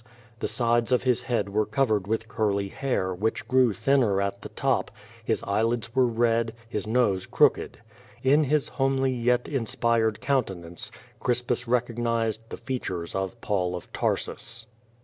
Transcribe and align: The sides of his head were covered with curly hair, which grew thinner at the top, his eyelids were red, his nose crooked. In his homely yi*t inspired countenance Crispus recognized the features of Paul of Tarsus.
The 0.39 0.47
sides 0.47 0.91
of 0.91 1.03
his 1.03 1.21
head 1.21 1.49
were 1.49 1.67
covered 1.67 2.07
with 2.07 2.27
curly 2.27 2.69
hair, 2.69 3.13
which 3.13 3.47
grew 3.47 3.71
thinner 3.71 4.19
at 4.19 4.41
the 4.41 4.49
top, 4.49 4.89
his 5.23 5.43
eyelids 5.43 5.93
were 5.93 6.07
red, 6.07 6.55
his 6.67 6.87
nose 6.87 7.27
crooked. 7.27 7.77
In 8.23 8.45
his 8.45 8.67
homely 8.67 9.11
yi*t 9.11 9.53
inspired 9.55 10.19
countenance 10.19 10.89
Crispus 11.19 11.67
recognized 11.67 12.41
the 12.49 12.57
features 12.57 13.13
of 13.13 13.39
Paul 13.41 13.75
of 13.75 13.93
Tarsus. 13.93 14.65